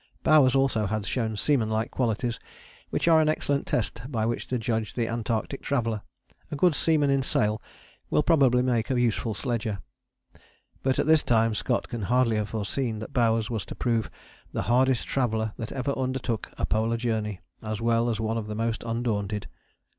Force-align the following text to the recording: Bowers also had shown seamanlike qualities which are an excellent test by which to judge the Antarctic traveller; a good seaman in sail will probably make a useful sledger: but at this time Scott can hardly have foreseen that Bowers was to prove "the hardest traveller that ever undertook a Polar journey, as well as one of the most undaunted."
Bowers 0.23 0.55
also 0.55 0.87
had 0.87 1.05
shown 1.05 1.37
seamanlike 1.37 1.91
qualities 1.91 2.39
which 2.89 3.07
are 3.07 3.21
an 3.21 3.29
excellent 3.29 3.67
test 3.67 4.01
by 4.11 4.25
which 4.25 4.47
to 4.47 4.57
judge 4.57 4.95
the 4.95 5.07
Antarctic 5.07 5.61
traveller; 5.61 6.01
a 6.49 6.55
good 6.55 6.73
seaman 6.73 7.11
in 7.11 7.21
sail 7.21 7.61
will 8.09 8.23
probably 8.23 8.63
make 8.63 8.89
a 8.89 8.99
useful 8.99 9.35
sledger: 9.35 9.77
but 10.81 10.97
at 10.97 11.05
this 11.05 11.21
time 11.21 11.53
Scott 11.53 11.87
can 11.87 12.01
hardly 12.01 12.37
have 12.37 12.49
foreseen 12.49 12.97
that 12.97 13.13
Bowers 13.13 13.51
was 13.51 13.63
to 13.67 13.75
prove 13.75 14.09
"the 14.53 14.63
hardest 14.63 15.07
traveller 15.07 15.53
that 15.57 15.71
ever 15.71 15.91
undertook 15.95 16.51
a 16.57 16.65
Polar 16.65 16.97
journey, 16.97 17.39
as 17.61 17.79
well 17.79 18.09
as 18.09 18.19
one 18.19 18.39
of 18.39 18.47
the 18.47 18.55
most 18.55 18.83
undaunted." 18.83 19.47